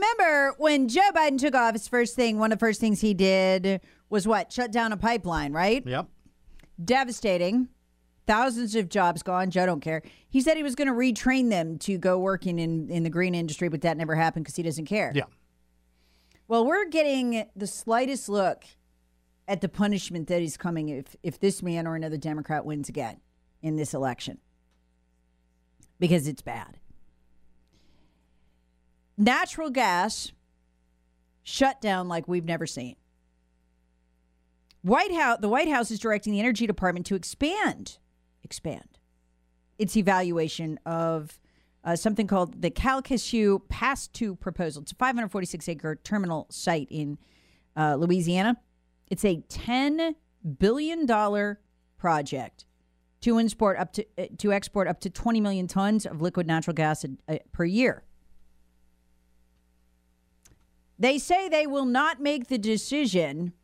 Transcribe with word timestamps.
Remember 0.00 0.54
when 0.56 0.88
Joe 0.88 1.10
Biden 1.14 1.38
took 1.38 1.54
office, 1.54 1.86
first 1.86 2.16
thing, 2.16 2.38
one 2.38 2.52
of 2.52 2.58
the 2.58 2.64
first 2.64 2.80
things 2.80 3.00
he 3.00 3.12
did 3.12 3.80
was 4.08 4.26
what? 4.26 4.50
Shut 4.50 4.72
down 4.72 4.92
a 4.92 4.96
pipeline, 4.96 5.52
right? 5.52 5.86
Yep. 5.86 6.06
Devastating. 6.82 7.68
Thousands 8.26 8.74
of 8.76 8.88
jobs 8.88 9.22
gone. 9.22 9.50
Joe 9.50 9.66
don't 9.66 9.80
care. 9.80 10.02
He 10.28 10.40
said 10.40 10.56
he 10.56 10.62
was 10.62 10.74
going 10.74 10.88
to 10.88 10.94
retrain 10.94 11.50
them 11.50 11.78
to 11.80 11.98
go 11.98 12.18
working 12.18 12.58
in, 12.58 12.88
in 12.88 13.02
the 13.02 13.10
green 13.10 13.34
industry, 13.34 13.68
but 13.68 13.82
that 13.82 13.96
never 13.96 14.14
happened 14.14 14.44
because 14.44 14.56
he 14.56 14.62
doesn't 14.62 14.86
care. 14.86 15.12
Yeah. 15.14 15.24
Well, 16.48 16.64
we're 16.64 16.88
getting 16.88 17.46
the 17.54 17.66
slightest 17.66 18.28
look 18.28 18.64
at 19.46 19.60
the 19.60 19.68
punishment 19.68 20.28
that 20.28 20.40
is 20.40 20.56
coming 20.56 20.88
if, 20.88 21.14
if 21.22 21.38
this 21.40 21.62
man 21.62 21.86
or 21.86 21.94
another 21.94 22.16
Democrat 22.16 22.64
wins 22.64 22.88
again 22.88 23.20
in 23.62 23.76
this 23.76 23.92
election 23.92 24.38
because 25.98 26.26
it's 26.26 26.42
bad. 26.42 26.79
Natural 29.20 29.68
gas 29.68 30.32
shut 31.42 31.82
down 31.82 32.08
like 32.08 32.26
we've 32.26 32.46
never 32.46 32.66
seen. 32.66 32.96
White 34.80 35.12
House, 35.12 35.40
the 35.42 35.48
White 35.50 35.68
House 35.68 35.90
is 35.90 35.98
directing 35.98 36.32
the 36.32 36.40
Energy 36.40 36.66
Department 36.66 37.04
to 37.04 37.14
expand, 37.14 37.98
expand 38.42 38.96
its 39.78 39.94
evaluation 39.94 40.80
of 40.86 41.38
uh, 41.84 41.96
something 41.96 42.26
called 42.26 42.62
the 42.62 42.70
Calcasieu 42.70 43.60
Pass 43.68 44.08
2 44.08 44.36
proposal. 44.36 44.80
It's 44.80 44.92
a 44.92 44.94
546 44.94 45.68
acre 45.68 45.96
terminal 45.96 46.46
site 46.48 46.88
in 46.90 47.18
uh, 47.76 47.96
Louisiana. 47.96 48.56
It's 49.10 49.26
a 49.26 49.42
$10 49.50 50.14
billion 50.58 51.56
project 51.98 52.64
to 53.20 53.38
export 53.38 53.78
up 53.78 53.92
to 53.92 54.06
uh, 54.16 54.28
to 54.38 54.50
export 54.50 54.88
up 54.88 54.98
to 55.00 55.10
20 55.10 55.42
million 55.42 55.66
tons 55.66 56.06
of 56.06 56.22
liquid 56.22 56.46
natural 56.46 56.72
gas 56.72 57.04
per 57.52 57.64
year. 57.66 58.04
They 61.00 61.16
say 61.18 61.48
they 61.48 61.66
will 61.66 61.86
not 61.86 62.20
make 62.20 62.48
the 62.48 62.58
decision 62.58 63.54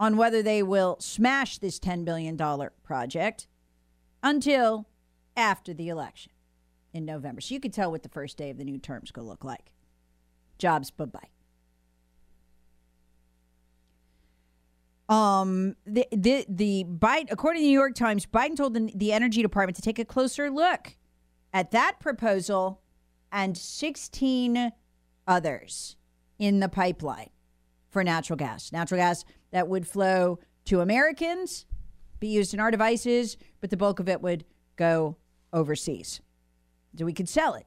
on 0.00 0.16
whether 0.16 0.42
they 0.42 0.64
will 0.64 0.96
smash 0.98 1.58
this 1.58 1.78
$10 1.78 2.04
billion 2.04 2.36
project 2.82 3.46
until 4.20 4.88
after 5.36 5.72
the 5.72 5.88
election 5.88 6.32
in 6.92 7.04
November. 7.04 7.40
So 7.40 7.54
you 7.54 7.60
can 7.60 7.70
tell 7.70 7.92
what 7.92 8.02
the 8.02 8.08
first 8.08 8.36
day 8.36 8.50
of 8.50 8.58
the 8.58 8.64
new 8.64 8.78
term's 8.78 9.12
to 9.12 9.22
look 9.22 9.44
like. 9.44 9.70
Jobs, 10.58 10.90
bye 10.90 11.04
bye. 11.04 11.28
Um, 15.08 15.76
the 15.86 16.06
the 16.10 16.44
the 16.48 16.84
Biden, 16.84 17.28
according 17.30 17.62
to 17.62 17.64
the 17.64 17.68
New 17.68 17.78
York 17.78 17.94
Times, 17.94 18.26
Biden 18.26 18.56
told 18.56 18.74
the, 18.74 18.90
the 18.94 19.12
Energy 19.12 19.40
Department 19.40 19.76
to 19.76 19.82
take 19.82 19.98
a 19.98 20.04
closer 20.04 20.50
look 20.50 20.96
at 21.52 21.70
that 21.70 21.98
proposal 22.00 22.82
and 23.32 23.56
16 23.56 24.72
others 25.26 25.96
in 26.38 26.60
the 26.60 26.68
pipeline 26.68 27.30
for 27.88 28.04
natural 28.04 28.36
gas. 28.36 28.72
Natural 28.72 29.00
gas 29.00 29.24
that 29.50 29.68
would 29.68 29.86
flow 29.86 30.38
to 30.66 30.80
Americans, 30.80 31.66
be 32.20 32.28
used 32.28 32.52
in 32.52 32.60
our 32.60 32.70
devices, 32.70 33.36
but 33.60 33.70
the 33.70 33.76
bulk 33.76 34.00
of 34.00 34.08
it 34.08 34.20
would 34.20 34.44
go 34.76 35.16
overseas. 35.52 36.20
So 36.96 37.04
we 37.04 37.12
could 37.12 37.28
sell 37.28 37.54
it. 37.54 37.66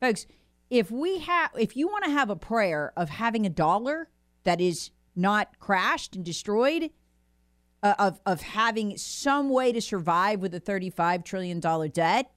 Folks, 0.00 0.26
if 0.70 0.90
we 0.90 1.18
have 1.18 1.50
if 1.56 1.76
you 1.76 1.86
want 1.86 2.04
to 2.04 2.10
have 2.10 2.30
a 2.30 2.36
prayer 2.36 2.92
of 2.96 3.10
having 3.10 3.44
a 3.44 3.50
dollar 3.50 4.08
that 4.44 4.60
is 4.60 4.90
not 5.14 5.58
crashed 5.58 6.16
and 6.16 6.24
destroyed, 6.24 6.90
uh, 7.82 7.94
of 7.98 8.20
of 8.24 8.40
having 8.40 8.96
some 8.96 9.50
way 9.50 9.72
to 9.72 9.80
survive 9.80 10.40
with 10.40 10.54
a 10.54 10.60
35 10.60 11.24
trillion 11.24 11.60
dollar 11.60 11.88
debt, 11.88 12.32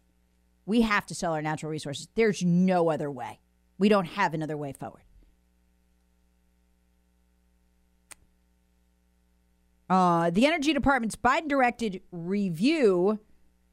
we 0.66 0.82
have 0.82 1.06
to 1.06 1.16
sell 1.16 1.34
our 1.34 1.42
natural 1.42 1.72
resources. 1.72 2.08
There's 2.16 2.44
no 2.44 2.90
other 2.90 3.10
way. 3.10 3.40
We 3.78 3.90
don't 3.90 4.06
have 4.06 4.34
another 4.34 4.58
way 4.58 4.74
forward. 4.74 5.04
Uh, 9.90 10.30
the 10.30 10.46
Energy 10.46 10.74
Department's 10.74 11.16
Biden 11.16 11.48
directed 11.48 12.02
review 12.12 13.20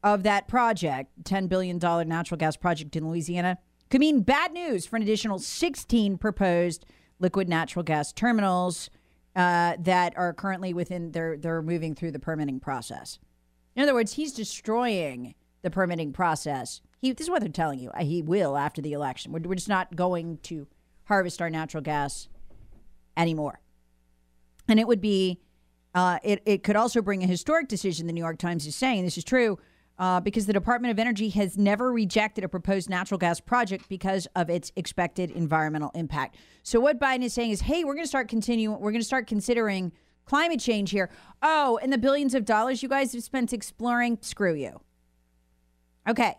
of 0.03 0.23
that 0.23 0.47
project, 0.47 1.23
$10 1.23 1.47
billion 1.49 1.77
natural 1.77 2.37
gas 2.37 2.55
project 2.55 2.95
in 2.95 3.07
Louisiana, 3.07 3.57
could 3.89 3.99
mean 3.99 4.21
bad 4.21 4.51
news 4.51 4.85
for 4.85 4.95
an 4.95 5.01
additional 5.01 5.39
16 5.39 6.17
proposed 6.17 6.85
liquid 7.19 7.47
natural 7.47 7.83
gas 7.83 8.11
terminals 8.11 8.89
uh, 9.35 9.75
that 9.79 10.15
are 10.17 10.33
currently 10.33 10.73
within, 10.73 11.11
they're, 11.11 11.37
they're 11.37 11.61
moving 11.61 11.95
through 11.95 12.11
the 12.11 12.19
permitting 12.19 12.59
process. 12.59 13.17
In 13.75 13.81
other 13.81 13.93
words, 13.93 14.13
he's 14.13 14.33
destroying 14.33 15.33
the 15.63 15.71
permitting 15.71 16.13
process. 16.13 16.81
He, 16.99 17.11
this 17.11 17.25
is 17.25 17.29
what 17.31 17.41
they're 17.41 17.49
telling 17.49 17.79
you. 17.79 17.91
He 17.99 18.21
will 18.21 18.57
after 18.57 18.81
the 18.81 18.93
election. 18.93 19.31
We're, 19.31 19.41
we're 19.41 19.55
just 19.55 19.69
not 19.69 19.95
going 19.95 20.37
to 20.43 20.67
harvest 21.05 21.41
our 21.41 21.49
natural 21.49 21.81
gas 21.81 22.27
anymore. 23.17 23.61
And 24.67 24.79
it 24.79 24.87
would 24.87 25.01
be 25.01 25.39
uh, 25.93 26.19
it, 26.23 26.41
it 26.45 26.63
could 26.63 26.75
also 26.75 27.01
bring 27.01 27.23
a 27.23 27.27
historic 27.27 27.67
decision, 27.67 28.07
the 28.07 28.13
New 28.13 28.21
York 28.21 28.37
Times 28.37 28.65
is 28.65 28.75
saying. 28.75 29.03
This 29.03 29.17
is 29.17 29.23
true 29.23 29.59
uh, 29.99 30.19
because 30.19 30.45
the 30.45 30.53
Department 30.53 30.91
of 30.91 30.99
Energy 30.99 31.29
has 31.29 31.57
never 31.57 31.91
rejected 31.91 32.43
a 32.43 32.49
proposed 32.49 32.89
natural 32.89 33.17
gas 33.17 33.39
project 33.39 33.87
because 33.89 34.27
of 34.35 34.49
its 34.49 34.71
expected 34.75 35.31
environmental 35.31 35.91
impact. 35.93 36.37
So, 36.63 36.79
what 36.79 36.99
Biden 36.99 37.23
is 37.23 37.33
saying 37.33 37.51
is, 37.51 37.61
hey, 37.61 37.83
we're 37.83 37.93
going 37.93 38.05
to 38.05 38.09
start 38.09 38.27
continuing, 38.27 38.79
we're 38.79 38.91
going 38.91 39.01
to 39.01 39.05
start 39.07 39.27
considering 39.27 39.91
climate 40.25 40.59
change 40.59 40.91
here. 40.91 41.09
Oh, 41.41 41.79
and 41.81 41.93
the 41.93 41.97
billions 41.97 42.33
of 42.33 42.45
dollars 42.45 42.81
you 42.81 42.89
guys 42.89 43.13
have 43.13 43.23
spent 43.23 43.53
exploring, 43.53 44.17
screw 44.21 44.55
you. 44.55 44.81
Okay. 46.07 46.35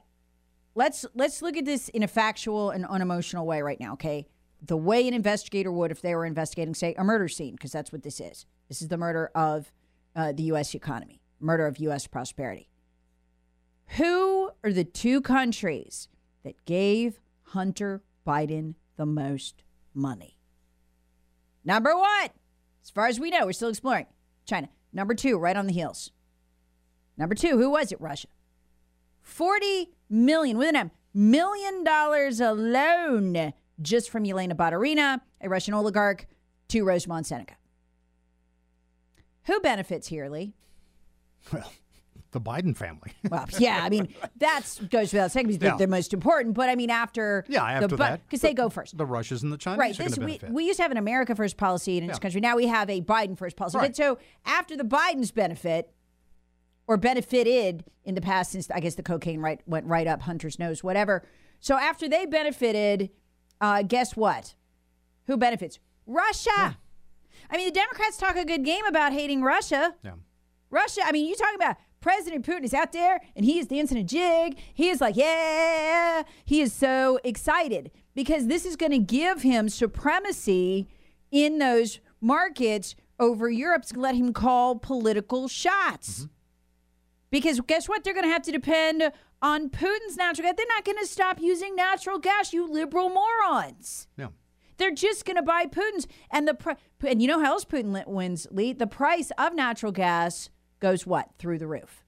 Let's 0.74 1.06
let's 1.14 1.40
look 1.40 1.56
at 1.56 1.64
this 1.64 1.88
in 1.90 2.02
a 2.02 2.08
factual 2.08 2.70
and 2.70 2.84
unemotional 2.86 3.46
way 3.46 3.62
right 3.62 3.78
now, 3.78 3.92
okay? 3.92 4.26
The 4.60 4.76
way 4.76 5.06
an 5.06 5.14
investigator 5.14 5.70
would 5.70 5.92
if 5.92 6.02
they 6.02 6.16
were 6.16 6.26
investigating, 6.26 6.74
say, 6.74 6.94
a 6.98 7.04
murder 7.04 7.28
scene, 7.28 7.52
because 7.52 7.70
that's 7.70 7.92
what 7.92 8.02
this 8.02 8.18
is. 8.18 8.44
This 8.68 8.82
is 8.82 8.88
the 8.88 8.96
murder 8.96 9.30
of 9.34 9.72
uh, 10.16 10.32
the 10.32 10.44
U.S. 10.44 10.74
economy, 10.74 11.20
murder 11.40 11.66
of 11.66 11.78
U.S. 11.78 12.06
prosperity. 12.06 12.68
Who 13.96 14.50
are 14.62 14.72
the 14.72 14.84
two 14.84 15.20
countries 15.20 16.08
that 16.42 16.64
gave 16.64 17.20
Hunter 17.42 18.02
Biden 18.26 18.74
the 18.96 19.06
most 19.06 19.62
money? 19.92 20.38
Number 21.64 21.96
one, 21.96 22.30
as 22.82 22.90
far 22.90 23.06
as 23.06 23.20
we 23.20 23.30
know, 23.30 23.46
we're 23.46 23.52
still 23.52 23.68
exploring 23.68 24.06
China. 24.46 24.68
Number 24.92 25.14
two, 25.14 25.38
right 25.38 25.56
on 25.56 25.66
the 25.66 25.72
heels. 25.72 26.10
Number 27.16 27.34
two, 27.34 27.58
who 27.58 27.70
was 27.70 27.92
it? 27.92 28.00
Russia. 28.00 28.28
40 29.22 29.90
million, 30.10 30.58
with 30.58 30.68
an 30.68 30.76
M, 30.76 30.90
million 31.14 31.84
dollars 31.84 32.40
alone 32.40 33.52
just 33.80 34.10
from 34.10 34.24
Elena 34.24 34.54
Baturina, 34.54 35.20
a 35.40 35.48
Russian 35.48 35.74
oligarch, 35.74 36.26
to 36.68 36.84
Rosemont 36.84 37.26
Seneca. 37.26 37.56
Who 39.46 39.60
benefits 39.60 40.08
here, 40.08 40.28
Lee? 40.28 40.54
Well, 41.52 41.70
the 42.32 42.40
Biden 42.40 42.76
family. 42.76 43.12
well, 43.30 43.46
yeah, 43.58 43.80
I 43.82 43.88
mean 43.90 44.08
that 44.38 44.62
goes 44.90 45.12
without 45.12 45.30
saying 45.32 45.46
because 45.46 45.62
Yeah. 45.62 45.70
they're 45.76 45.86
the 45.86 45.90
most 45.90 46.12
important. 46.14 46.54
But 46.54 46.68
I 46.70 46.74
mean 46.76 46.90
after 46.90 47.44
Yeah, 47.48 47.64
after 47.64 47.88
the, 47.88 47.96
that, 47.96 48.22
because 48.26 48.40
they 48.40 48.54
go 48.54 48.68
first. 48.68 48.96
The 48.98 49.06
Russians 49.06 49.42
and 49.42 49.52
the 49.52 49.56
Chinese 49.58 49.78
Right. 49.78 49.96
This, 49.96 50.18
we, 50.18 50.40
we 50.50 50.64
used 50.64 50.78
to 50.78 50.82
have 50.82 50.90
an 50.90 50.96
America 50.98 51.34
first 51.34 51.56
policy 51.56 51.98
in 51.98 52.06
this 52.06 52.16
Yeah. 52.16 52.20
country. 52.20 52.40
Now 52.40 52.56
we 52.56 52.66
have 52.66 52.88
a 52.90 53.00
Biden 53.00 53.36
first 53.38 53.56
policy. 53.56 53.78
Right. 53.78 53.88
But 53.90 53.96
so 53.96 54.18
after 54.44 54.76
the 54.76 54.84
Biden's 54.84 55.30
benefit 55.30 55.92
or 56.86 56.96
benefited 56.96 57.84
in 58.04 58.14
the 58.14 58.20
past, 58.20 58.52
since 58.52 58.70
I 58.70 58.80
guess 58.80 58.94
the 58.96 59.02
cocaine 59.02 59.40
right 59.40 59.60
went 59.66 59.86
right 59.86 60.06
up 60.06 60.22
Hunter's 60.22 60.58
nose, 60.58 60.82
whatever. 60.84 61.24
So 61.60 61.76
after 61.78 62.08
they 62.08 62.26
benefited, 62.26 63.10
uh, 63.60 63.82
guess 63.82 64.16
what? 64.16 64.54
Who 65.26 65.36
benefits? 65.38 65.78
Russia. 66.06 66.76
I 67.54 67.56
mean, 67.56 67.66
the 67.68 67.72
Democrats 67.72 68.16
talk 68.16 68.34
a 68.34 68.44
good 68.44 68.64
game 68.64 68.84
about 68.84 69.12
hating 69.12 69.40
Russia. 69.40 69.94
Yeah. 70.02 70.14
Russia, 70.70 71.02
I 71.04 71.12
mean, 71.12 71.28
you 71.28 71.36
talking 71.36 71.54
about 71.54 71.76
President 72.00 72.44
Putin 72.44 72.64
is 72.64 72.74
out 72.74 72.90
there 72.90 73.20
and 73.36 73.44
he 73.44 73.60
is 73.60 73.68
dancing 73.68 73.96
a 73.96 74.02
jig. 74.02 74.58
He 74.74 74.88
is 74.88 75.00
like, 75.00 75.14
yeah. 75.14 76.24
He 76.44 76.60
is 76.60 76.72
so 76.72 77.20
excited 77.22 77.92
because 78.12 78.48
this 78.48 78.66
is 78.66 78.74
going 78.74 78.90
to 78.90 78.98
give 78.98 79.42
him 79.42 79.68
supremacy 79.68 80.88
in 81.30 81.58
those 81.58 82.00
markets 82.20 82.96
over 83.20 83.48
Europe 83.48 83.84
to 83.84 84.00
let 84.00 84.16
him 84.16 84.32
call 84.32 84.74
political 84.74 85.46
shots. 85.46 86.22
Mm-hmm. 86.22 86.26
Because 87.30 87.60
guess 87.60 87.88
what? 87.88 88.02
They're 88.02 88.14
going 88.14 88.26
to 88.26 88.32
have 88.32 88.42
to 88.42 88.52
depend 88.52 89.12
on 89.40 89.70
Putin's 89.70 90.16
natural 90.16 90.48
gas. 90.48 90.56
They're 90.56 90.66
not 90.74 90.84
going 90.84 90.98
to 90.98 91.06
stop 91.06 91.40
using 91.40 91.76
natural 91.76 92.18
gas, 92.18 92.52
you 92.52 92.68
liberal 92.68 93.10
morons. 93.10 94.08
Yeah. 94.16 94.30
They're 94.76 94.90
just 94.90 95.24
going 95.24 95.36
to 95.36 95.42
buy 95.42 95.66
Putin's, 95.66 96.06
and 96.30 96.48
the 96.48 96.54
pr- 96.54 96.72
and 97.06 97.20
you 97.22 97.28
know 97.28 97.40
how 97.40 97.52
else 97.52 97.64
Putin 97.64 98.06
wins, 98.06 98.46
Lee? 98.50 98.72
The 98.72 98.86
price 98.86 99.30
of 99.38 99.54
natural 99.54 99.92
gas 99.92 100.50
goes 100.80 101.06
what 101.06 101.30
through 101.38 101.58
the 101.58 101.66
roof? 101.66 102.04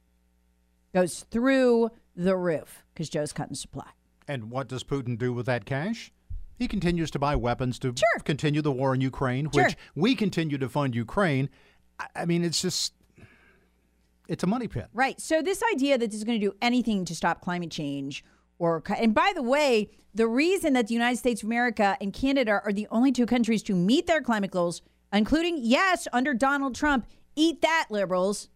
Goes 0.95 1.25
through 1.31 1.91
the 2.17 2.37
roof 2.37 2.85
because 2.93 3.09
Joe's 3.09 3.33
cutting 3.33 3.55
supply. 3.55 3.89
And 4.27 4.51
what 4.51 4.69
does 4.69 4.83
Putin 4.83 5.19
do 5.19 5.33
with 5.33 5.47
that 5.47 5.65
cash? 5.65 6.11
He 6.59 6.67
continues 6.67 7.11
to 7.13 7.19
buy 7.19 7.37
weapons 7.37 7.79
to 7.81 7.89
Sure. 7.97 8.23
continue 8.25 8.63
the 8.63 8.73
war 8.73 8.95
in 8.95 9.01
Ukraine, 9.01 9.51
Sure. 9.53 9.65
which 9.65 9.77
we 9.95 10.15
continue 10.15 10.57
to 10.59 10.69
fund 10.69 10.95
Ukraine. 10.95 11.51
I, 12.01 12.07
I 12.17 12.25
mean, 12.25 12.43
it's 12.43 12.63
just, 12.63 12.95
it's 14.27 14.43
a 14.43 14.47
money 14.47 14.67
pit. 14.67 14.87
Right. 14.95 15.21
So 15.21 15.43
this 15.43 15.63
idea 15.73 15.99
that 15.99 16.11
this 16.11 16.19
is 16.19 16.25
going 16.25 16.41
to 16.41 16.47
do 16.47 16.55
anything 16.63 17.05
to 17.05 17.15
stop 17.15 17.41
climate 17.43 17.71
change 17.71 18.25
or 18.59 18.83
and 18.97 19.15
by 19.15 19.33
the 19.35 19.43
way, 19.43 19.91
the 20.15 20.27
reason 20.27 20.73
that 20.73 20.87
the 20.89 20.95
United 20.95 21.19
States 21.19 21.43
of 21.43 21.49
America 21.49 21.97
and 22.01 22.13
Canada 22.13 22.61
are 22.65 22.73
the 22.73 22.89
only 22.91 23.13
two 23.13 23.27
countries 23.27 23.63
to 23.65 23.75
meet 23.75 24.07
their 24.07 24.23
climate 24.23 24.51
goals, 24.51 24.83
including 25.13 25.59
yes, 25.61 26.09
under 26.13 26.33
Donald 26.35 26.75
Trump, 26.75 27.07
eat 27.35 27.61
that 27.61 27.87
liberals, 27.91 28.49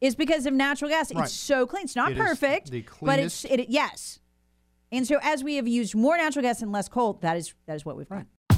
is 0.00 0.14
because 0.14 0.46
of 0.46 0.54
natural 0.54 0.90
gas. 0.90 1.12
Right. 1.12 1.24
It's 1.24 1.32
so 1.32 1.66
clean. 1.66 1.84
It's 1.84 1.96
not 1.96 2.12
It 2.12 2.18
perfect, 2.18 2.70
but 3.02 3.18
it's 3.18 3.44
it 3.44 3.68
yes. 3.68 4.20
And 4.92 5.06
so 5.06 5.18
as 5.22 5.42
we 5.42 5.56
have 5.56 5.66
used 5.66 5.94
more 5.94 6.16
natural 6.16 6.42
gas 6.42 6.62
and 6.62 6.70
less 6.70 6.88
coal, 6.88 7.14
that 7.22 7.36
is 7.36 7.54
that 7.66 7.74
is 7.74 7.84
what 7.84 7.96
we've 7.96 8.08
done. 8.08 8.26